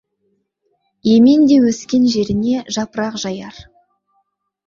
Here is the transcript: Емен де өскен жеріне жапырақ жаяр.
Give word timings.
Емен 1.15 1.43
де 1.51 1.59
өскен 1.71 2.07
жеріне 2.15 2.63
жапырақ 2.79 3.19
жаяр. 3.25 3.59